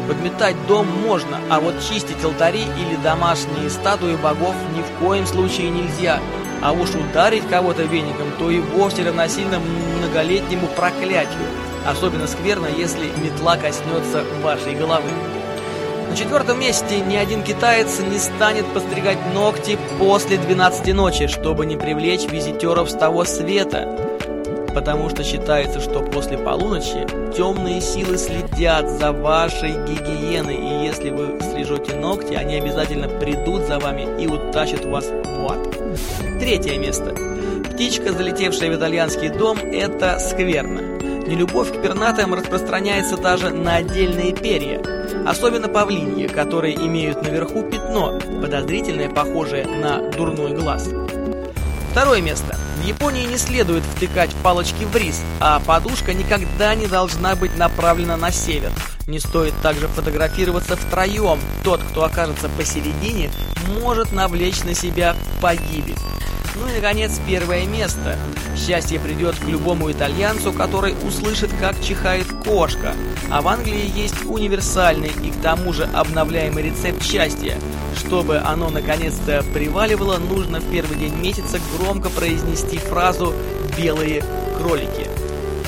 [0.07, 5.71] Подметать дом можно, а вот чистить алтари или домашние статуи богов ни в коем случае
[5.71, 6.21] нельзя.
[6.63, 9.61] А уж ударить кого-то веником, то и вовсе равносильно
[9.99, 11.47] многолетнему проклятию.
[11.87, 15.09] Особенно скверно, если метла коснется вашей головы.
[16.09, 21.77] На четвертом месте ни один китаец не станет постригать ногти после 12 ночи, чтобы не
[21.77, 24.08] привлечь визитеров с того света
[24.79, 27.05] потому что считается, что после полуночи
[27.37, 33.81] темные силы следят за вашей гигиеной, и если вы стрижете ногти, они обязательно придут за
[33.81, 36.39] вами и утащат вас в ад.
[36.39, 37.13] Третье место.
[37.73, 40.81] Птичка, залетевшая в итальянский дом, это скверно.
[41.27, 44.81] Нелюбовь к пернатым распространяется даже на отдельные перья.
[45.27, 50.89] Особенно павлиньи, которые имеют наверху пятно, подозрительное, похожее на дурной глаз.
[51.99, 52.57] Второе место.
[52.81, 58.17] В Японии не следует втыкать палочки в рис, а подушка никогда не должна быть направлена
[58.17, 58.71] на север.
[59.09, 61.41] Не стоит также фотографироваться втроем.
[61.65, 63.33] Тот, кто окажется посередине,
[63.81, 65.97] может навлечь на себя погибель.
[66.59, 68.17] Ну и, наконец, первое место.
[68.57, 72.95] Счастье придет к любому итальянцу, который услышит, как чихает кошка.
[73.31, 77.57] А в Англии есть универсальный и к тому же обновляемый рецепт счастья.
[77.97, 83.35] Чтобы оно наконец-то приваливало, нужно в первый день месяца громко произнести фразу
[83.77, 84.25] «белые
[84.59, 85.07] кролики».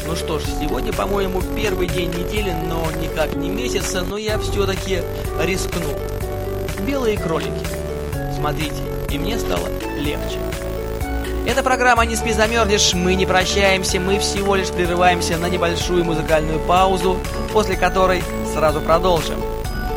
[0.07, 5.03] Ну что ж, сегодня, по-моему, первый день недели, но никак не месяца, но я все-таки
[5.41, 5.97] рискну.
[6.85, 7.65] Белые кролики.
[8.35, 10.39] Смотрите, и мне стало легче.
[11.47, 12.95] Это программа «Не спи, замерзнешь».
[12.95, 17.19] Мы не прощаемся, мы всего лишь прерываемся на небольшую музыкальную паузу,
[17.53, 18.23] после которой
[18.55, 19.41] сразу продолжим.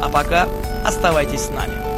[0.02, 0.48] А пока
[0.84, 1.93] оставайтесь с нами.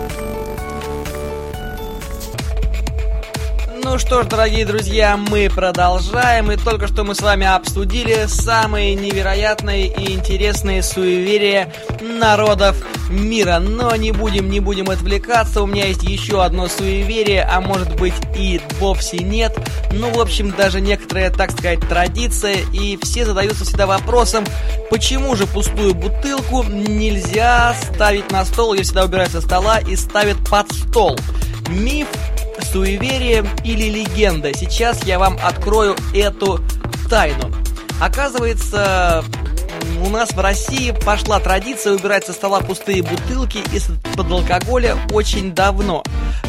[3.96, 8.94] Ну что ж, дорогие друзья, мы продолжаем, и только что мы с вами обсудили самые
[8.94, 12.76] невероятные и интересные суеверия народов
[13.10, 13.60] мира.
[13.60, 18.16] Но не будем, не будем отвлекаться, у меня есть еще одно суеверие, а может быть
[18.38, 19.58] и вовсе нет.
[19.94, 24.44] Ну, в общем, даже некоторая, так сказать, традиция, и все задаются всегда вопросом,
[24.90, 30.36] почему же пустую бутылку нельзя ставить на стол, ее всегда убирают со стола и ставят
[30.50, 31.18] под стол.
[31.70, 32.10] Миф
[32.66, 34.54] суеверие или легенда.
[34.54, 36.60] Сейчас я вам открою эту
[37.10, 37.52] тайну.
[38.02, 39.24] Оказывается,
[40.04, 46.04] у нас в России пошла традиция убирать со стола пустые бутылки из-под алкоголя очень давно.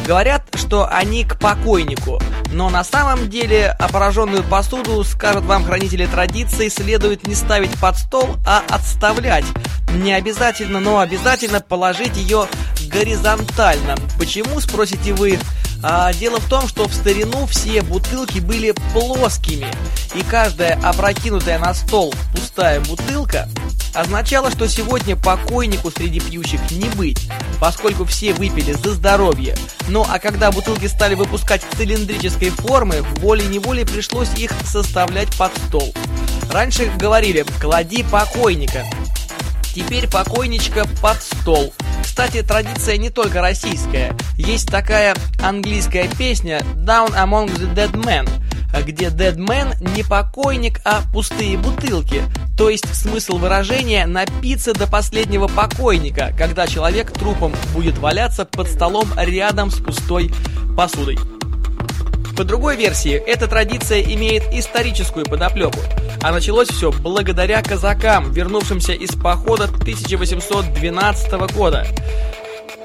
[0.05, 2.19] Говорят, что они к покойнику.
[2.51, 8.37] Но на самом деле опороженную посуду, скажут вам хранители традиции, следует не ставить под стол,
[8.45, 9.45] а отставлять.
[9.93, 12.47] Не обязательно, но обязательно положить ее
[12.89, 13.95] горизонтально.
[14.17, 15.39] Почему, спросите вы?
[15.83, 19.67] А, дело в том, что в старину все бутылки были плоскими,
[20.15, 23.47] и каждая опрокинутая на стол пустая бутылка
[23.93, 29.55] означало, что сегодня покойнику среди пьющих не быть, поскольку все выпили за здоровье.
[29.87, 35.93] Ну а когда бутылки стали выпускать цилиндрической формы, волей-неволей пришлось их составлять под стол.
[36.51, 38.83] Раньше говорили «клади покойника»,
[39.75, 41.73] теперь покойничка под стол.
[42.17, 44.11] Кстати, традиция не только российская.
[44.37, 48.27] Есть такая английская песня «Down Among the Dead Men»,
[48.83, 52.23] где Dead Man не покойник, а пустые бутылки.
[52.57, 59.09] То есть смысл выражения «напиться до последнего покойника», когда человек трупом будет валяться под столом
[59.15, 60.33] рядом с пустой
[60.75, 61.19] посудой.
[62.37, 65.79] По другой версии, эта традиция имеет историческую подоплеку.
[66.21, 71.87] А началось все благодаря казакам, вернувшимся из похода 1812 года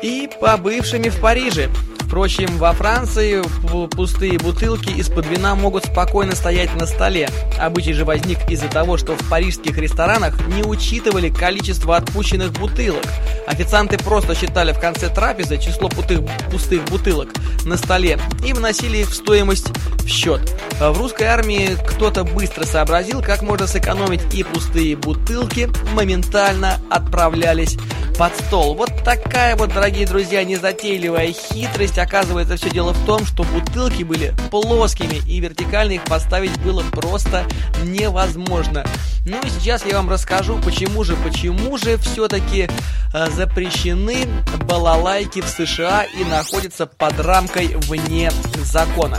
[0.00, 1.68] и побывшими в Париже.
[2.12, 3.42] Впрочем, во Франции
[3.88, 7.30] пустые бутылки из-под вина могут спокойно стоять на столе.
[7.58, 13.06] Обычай же возник из-за того, что в парижских ресторанах не учитывали количество отпущенных бутылок.
[13.46, 16.20] Официанты просто считали в конце трапезы число пустых,
[16.50, 17.30] пустых бутылок
[17.64, 19.70] на столе и вносили их в стоимость
[20.00, 20.54] в счет.
[20.78, 27.78] В русской армии кто-то быстро сообразил, как можно сэкономить и пустые бутылки моментально отправлялись
[28.18, 28.74] под стол.
[28.74, 31.98] Вот такая вот, дорогие друзья, незатейливая хитрость.
[32.02, 37.46] Оказывается, все дело в том, что бутылки были плоскими, и вертикально их поставить было просто
[37.84, 38.84] невозможно.
[39.24, 42.68] Ну и сейчас я вам расскажу, почему же, почему же все-таки
[43.14, 44.26] э, запрещены
[44.66, 48.32] балалайки в США и находятся под рамкой вне
[48.64, 49.18] закона.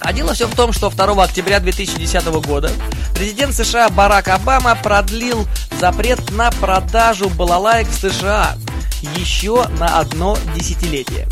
[0.00, 2.70] А дело все в том, что 2 октября 2010 года
[3.14, 5.46] президент США Барак Обама продлил
[5.78, 8.56] запрет на продажу балалайк в США
[9.16, 11.28] еще на одно десятилетие.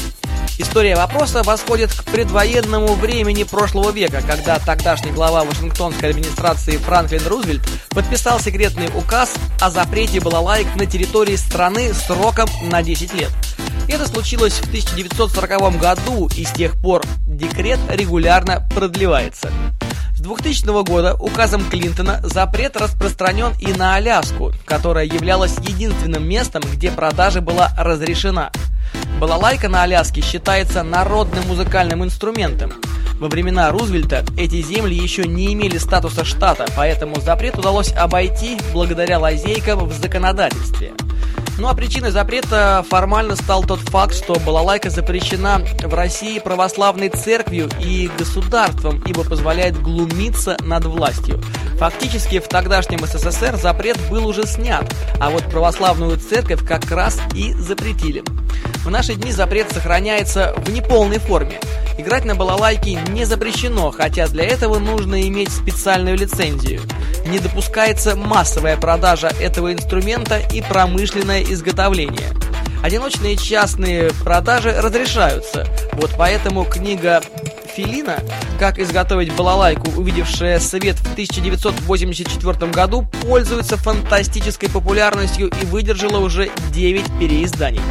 [0.59, 7.61] История вопроса восходит к предвоенному времени прошлого века, когда тогдашний глава Вашингтонской администрации Франклин Рузвельт
[7.91, 13.31] подписал секретный указ о запрете балалайк на территории страны сроком на 10 лет.
[13.87, 19.51] Это случилось в 1940 году, и с тех пор декрет регулярно продлевается.
[20.17, 26.91] С 2000 года указом Клинтона запрет распространен и на Аляску, которая являлась единственным местом, где
[26.91, 28.51] продажа была разрешена.
[29.19, 32.73] Балалайка на Аляске считается народным музыкальным инструментом.
[33.19, 39.19] Во времена Рузвельта эти земли еще не имели статуса штата, поэтому запрет удалось обойти благодаря
[39.19, 40.93] лазейкам в законодательстве.
[41.59, 47.71] Ну а причиной запрета формально стал тот факт, что балалайка запрещена в России православной церковью
[47.81, 51.43] и государством, ибо позволяет глумиться над властью.
[51.79, 54.85] Фактически в тогдашнем СССР запрет был уже снят,
[55.19, 58.23] а вот православную церковь как раз и запретили.
[58.87, 61.59] В наши дни запрет сохраняется в неполной форме.
[61.99, 66.83] Играть на балалайке не запрещено, хотя для этого нужно иметь специальную лицензию.
[67.27, 72.29] Не допускается массовая продажа этого инструмента и промышленное изготовление.
[72.81, 75.67] Одиночные частные продажи разрешаются.
[75.95, 77.25] Вот поэтому книга
[77.75, 78.21] Филина
[78.61, 87.19] «Как изготовить балалайку», увидевшая свет в 1984 году, пользуется фантастической популярностью и выдержала уже 9
[87.19, 87.83] переизданий.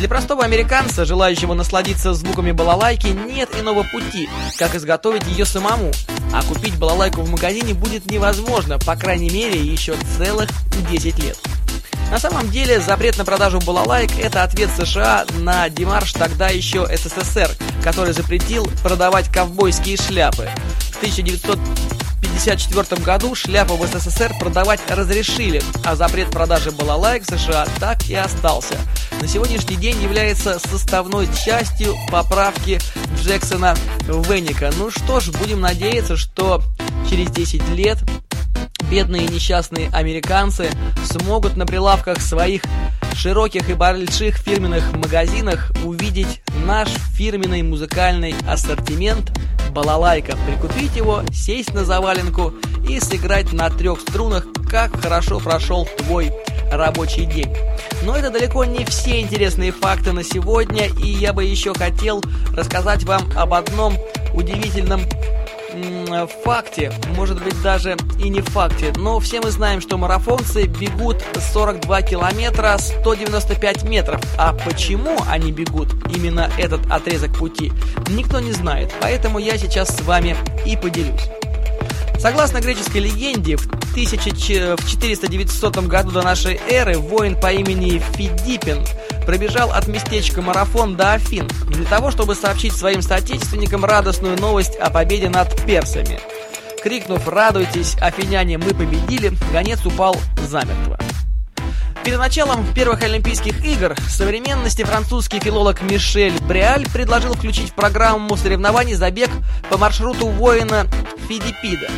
[0.00, 5.92] Для простого американца, желающего насладиться звуками балалайки, нет иного пути, как изготовить ее самому.
[6.32, 10.48] А купить балалайку в магазине будет невозможно, по крайней мере, еще целых
[10.90, 11.38] 10 лет.
[12.10, 17.50] На самом деле, запрет на продажу балалайк– это ответ США на демарш тогда еще СССР,
[17.84, 20.48] который запретил продавать ковбойские шляпы.
[20.92, 21.58] В 1900
[22.40, 28.14] 1954 году шляпу в СССР продавать разрешили, а запрет продажи балалайк в США так и
[28.14, 28.76] остался.
[29.20, 32.80] На сегодняшний день является составной частью поправки
[33.22, 33.76] Джексона
[34.06, 34.70] Венника.
[34.78, 36.62] Ну что ж, будем надеяться, что
[37.10, 37.98] через 10 лет
[38.90, 40.70] бедные несчастные американцы
[41.04, 42.62] смогут на прилавках своих
[43.14, 49.30] широких и больших фирменных магазинах увидеть наш фирменный музыкальный ассортимент
[49.70, 52.52] балалайка, прикупить его, сесть на заваленку
[52.88, 56.32] и сыграть на трех струнах, как хорошо прошел твой
[56.70, 57.54] рабочий день.
[58.02, 62.22] Но это далеко не все интересные факты на сегодня, и я бы еще хотел
[62.54, 63.94] рассказать вам об одном
[64.34, 65.02] удивительном
[66.44, 72.02] факте, может быть даже и не факте, но все мы знаем, что марафонцы бегут 42
[72.02, 74.20] километра 195 метров.
[74.36, 77.72] А почему они бегут именно этот отрезок пути,
[78.08, 78.92] никто не знает.
[79.00, 80.36] Поэтому я сейчас с вами
[80.66, 81.28] и поделюсь.
[82.18, 88.84] Согласно греческой легенде, в в 1400-900 году до нашей эры воин по имени Фидиппин
[89.24, 94.90] пробежал от местечка Марафон до Афин для того, чтобы сообщить своим соотечественникам радостную новость о
[94.90, 96.18] победе над персами.
[96.82, 100.16] Крикнув «Радуйтесь, афиняне, мы победили!», гонец упал
[100.48, 100.98] замертво.
[102.04, 108.94] Перед началом первых Олимпийских игр современности французский филолог Мишель Бриаль предложил включить в программу соревнований
[108.94, 109.28] забег
[109.68, 110.86] по маршруту воина
[111.28, 111.90] Фидипида.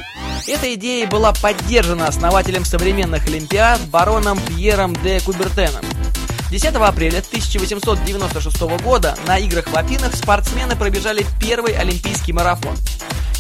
[0.49, 5.85] Эта идея была поддержана основателем современных Олимпиад бароном Пьером де Кубертеном.
[6.53, 12.77] 10 апреля 1896 года на играх в Афинах спортсмены пробежали первый олимпийский марафон.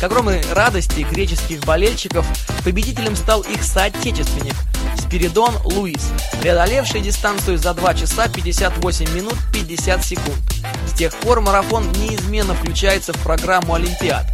[0.00, 2.26] К огромной радости греческих болельщиков
[2.64, 4.54] победителем стал их соотечественник
[4.96, 6.08] Спиридон Луис,
[6.40, 10.40] преодолевший дистанцию за 2 часа 58 минут 50 секунд.
[10.88, 14.24] С тех пор марафон неизменно включается в программу Олимпиад.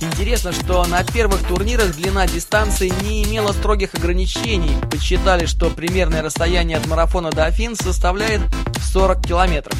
[0.00, 4.76] Интересно, что на первых турнирах длина дистанции не имела строгих ограничений.
[4.90, 8.42] Подсчитали, что примерное расстояние от марафона до Афин составляет
[8.92, 9.76] 40 километров.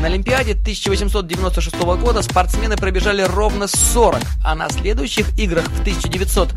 [0.00, 6.50] На Олимпиаде 1896 года спортсмены пробежали ровно 40, а на следующих играх в 1900,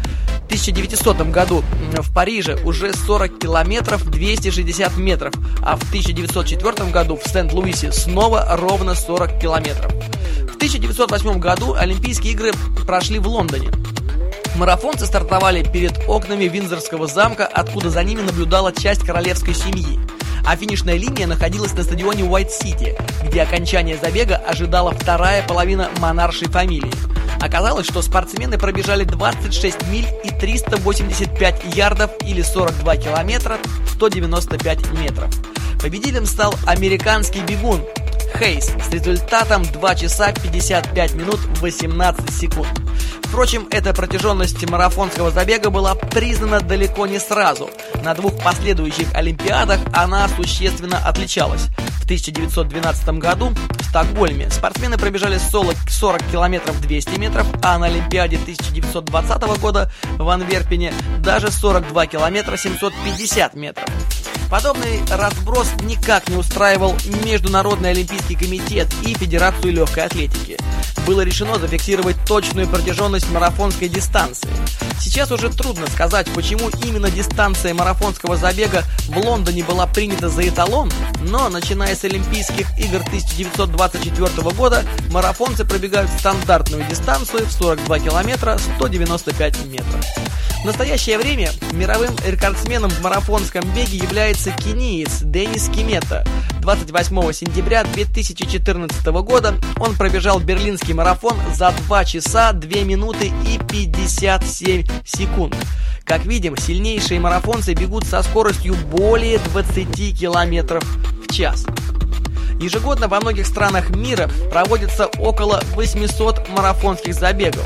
[0.45, 1.63] 1900 году
[1.93, 5.33] в Париже уже 40 километров 260 метров,
[5.63, 9.91] а в 1904 году в Сент-Луисе снова ровно 40 километров.
[10.51, 12.51] В 1908 году Олимпийские игры
[12.85, 13.71] прошли в Лондоне.
[14.55, 19.99] Марафонцы стартовали перед окнами Виндзорского замка, откуда за ними наблюдала часть королевской семьи
[20.45, 26.91] а финишная линия находилась на стадионе Уайт-Сити, где окончание забега ожидала вторая половина монаршей фамилии.
[27.41, 35.29] Оказалось, что спортсмены пробежали 26 миль и 385 ярдов или 42 километра 195 метров.
[35.81, 37.81] Победителем стал американский бегун
[38.37, 42.69] Хейс с результатом 2 часа 55 минут 18 секунд.
[43.23, 47.69] Впрочем, эта протяженность марафонского забега была признана далеко не сразу.
[48.03, 51.67] На двух последующих Олимпиадах она существенно отличалась.
[52.01, 58.37] В 1912 году в Стокгольме спортсмены пробежали 40, 40 километров 200 метров, а на Олимпиаде
[58.37, 63.85] 1920 года в Анверпене даже 42 километра 750 метров.
[64.51, 66.93] Подобный разброс никак не устраивал
[67.23, 70.57] Международный Олимпийский комитет и Федерацию легкой атлетики.
[71.11, 74.47] Было решено зафиксировать точную протяженность марафонской дистанции.
[74.97, 80.89] Сейчас уже трудно сказать, почему именно дистанция марафонского забега в Лондоне была принята за эталон,
[81.23, 89.65] но начиная с Олимпийских игр 1924 года марафонцы пробегают стандартную дистанцию в 42 километра 195
[89.65, 90.05] метров.
[90.61, 96.23] В настоящее время мировым рекордсменом в марафонском беге является кениец Денис Кимета.
[96.61, 104.85] 28 сентября 2014 года он пробежал берлинский марафон за 2 часа 2 минуты и 57
[105.03, 105.55] секунд.
[106.03, 110.83] Как видим, сильнейшие марафонцы бегут со скоростью более 20 километров
[111.27, 111.65] в час.
[112.59, 117.65] Ежегодно во многих странах мира проводится около 800 марафонских забегов.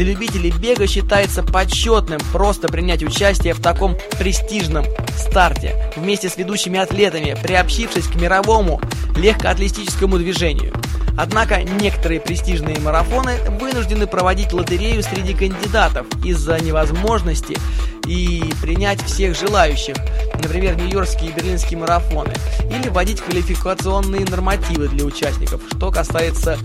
[0.00, 6.78] Для любителей бега считается почетным просто принять участие в таком престижном старте вместе с ведущими
[6.80, 8.80] атлетами, приобщившись к мировому
[9.14, 10.72] легкоатлетическому движению.
[11.18, 17.58] Однако некоторые престижные марафоны вынуждены проводить лотерею среди кандидатов из-за невозможности
[18.06, 19.96] и принять всех желающих,
[20.42, 22.32] например, нью-йоркские и берлинские марафоны,
[22.70, 26.58] или вводить квалификационные нормативы для участников, что касается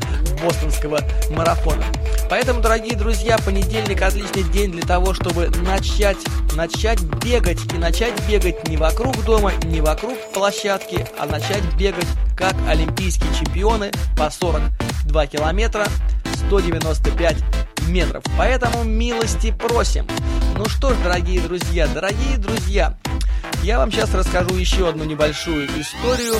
[0.43, 0.99] бостонского
[1.31, 1.83] марафона.
[2.29, 6.17] Поэтому, дорогие друзья, понедельник отличный день для того, чтобы начать,
[6.53, 7.59] начать бегать.
[7.73, 13.91] И начать бегать не вокруг дома, не вокруг площадки, а начать бегать как олимпийские чемпионы
[14.17, 15.85] по 42 километра
[16.47, 17.37] 195
[17.87, 18.23] метров.
[18.37, 20.07] Поэтому милости просим.
[20.57, 22.97] Ну что ж, дорогие друзья, дорогие друзья,
[23.63, 26.35] я вам сейчас расскажу еще одну небольшую историю.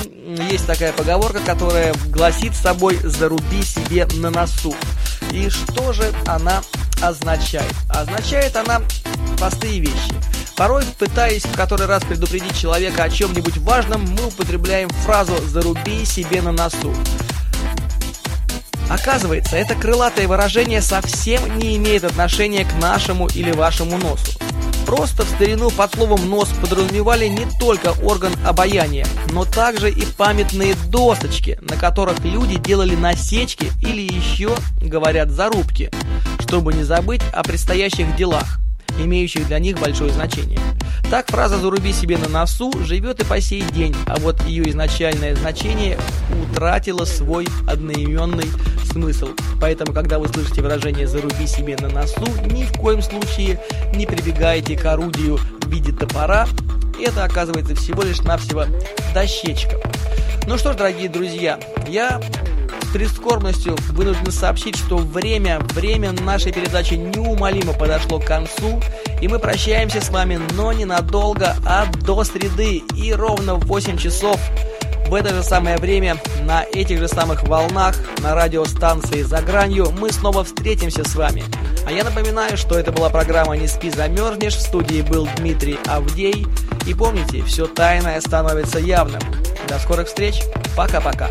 [0.50, 4.74] Есть такая поговорка, которая гласит собой «заруби себе на носу».
[5.32, 6.62] И что же она
[7.02, 7.72] означает?
[7.88, 8.80] Означает она
[9.38, 10.14] простые вещи.
[10.56, 16.40] Порой, пытаясь в который раз предупредить человека о чем-нибудь важном, мы употребляем фразу «заруби себе
[16.40, 16.94] на носу».
[18.88, 24.32] Оказывается, это крылатое выражение совсем не имеет отношения к нашему или вашему носу.
[24.86, 30.76] Просто в старину под словом «нос» подразумевали не только орган обаяния, но также и памятные
[30.88, 35.90] досочки, на которых люди делали насечки или еще, говорят, зарубки,
[36.38, 38.60] чтобы не забыть о предстоящих делах.
[38.98, 40.58] имеющих для них большое значение.
[41.10, 45.36] Так фраза «заруби себе на носу» живет и по сей день, а вот ее изначальное
[45.36, 45.98] значение
[46.50, 48.50] утратило свой одноименный
[48.90, 49.28] смысл.
[49.60, 53.60] Поэтому, когда вы слышите выражение «заруби себе на носу», ни в коем случае
[53.94, 56.48] не прибегайте к орудию в виде топора.
[57.00, 58.64] Это оказывается всего лишь навсего
[59.14, 59.76] дощечка.
[60.46, 62.20] Ну что ж, дорогие друзья, я
[62.92, 68.80] прискорбностью вынужден сообщить, что время, время нашей передачи неумолимо подошло к концу,
[69.20, 74.38] и мы прощаемся с вами, но ненадолго, а до среды, и ровно в 8 часов
[75.08, 80.12] в это же самое время, на этих же самых волнах, на радиостанции «За гранью» мы
[80.12, 81.44] снова встретимся с вами.
[81.86, 86.46] А я напоминаю, что это была программа «Не спи, замерзнешь», в студии был Дмитрий Авдей.
[86.86, 89.20] И помните, все тайное становится явным.
[89.68, 90.42] До скорых встреч,
[90.76, 91.30] пока-пока.